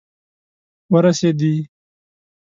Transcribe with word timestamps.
ورسیدي 0.93 1.53